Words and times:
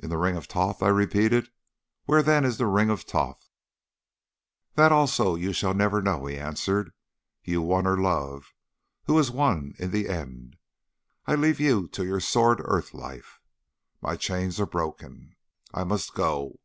"'In 0.00 0.10
the 0.10 0.18
ring 0.18 0.34
of 0.34 0.46
Thoth!' 0.46 0.82
I 0.82 0.88
repeated; 0.88 1.48
'where 2.06 2.24
then 2.24 2.44
is 2.44 2.58
the 2.58 2.66
ring 2.66 2.90
of 2.90 3.02
Thoth?' 3.02 3.48
"'That 4.74 4.90
also 4.90 5.36
you 5.36 5.52
shall 5.52 5.74
never 5.74 6.02
know,' 6.02 6.26
he 6.26 6.36
answered. 6.36 6.90
'You 7.44 7.62
won 7.62 7.84
her 7.84 7.96
love. 7.96 8.52
Who 9.04 9.16
has 9.16 9.30
won 9.30 9.74
in 9.78 9.92
the 9.92 10.08
end? 10.08 10.56
I 11.24 11.36
leave 11.36 11.60
you 11.60 11.86
to 11.86 12.04
your 12.04 12.18
sordid 12.18 12.64
earth 12.68 12.92
life. 12.92 13.38
My 14.00 14.16
chains 14.16 14.58
are 14.58 14.66
broken. 14.66 15.36
I 15.72 15.84
must 15.84 16.14
go! 16.14 16.58